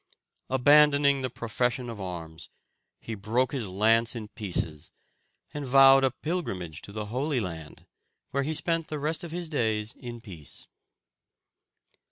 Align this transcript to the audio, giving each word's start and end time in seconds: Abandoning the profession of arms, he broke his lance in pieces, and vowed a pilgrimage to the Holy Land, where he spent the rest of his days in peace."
Abandoning 0.49 1.21
the 1.21 1.29
profession 1.29 1.87
of 1.87 2.01
arms, 2.01 2.49
he 2.99 3.13
broke 3.13 3.51
his 3.51 3.67
lance 3.67 4.15
in 4.15 4.29
pieces, 4.29 4.89
and 5.53 5.63
vowed 5.63 6.03
a 6.03 6.09
pilgrimage 6.09 6.81
to 6.81 6.91
the 6.91 7.05
Holy 7.13 7.39
Land, 7.39 7.85
where 8.31 8.41
he 8.41 8.55
spent 8.55 8.87
the 8.87 8.97
rest 8.97 9.23
of 9.23 9.29
his 9.29 9.47
days 9.47 9.93
in 9.93 10.19
peace." 10.19 10.65